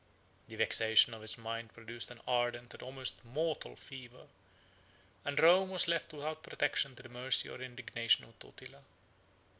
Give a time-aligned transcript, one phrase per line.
[0.47, 4.25] The vexation of his mind produced an ardent and almost mortal fever;
[5.23, 8.81] and Rome was left without protection to the mercy or indignation of Totila.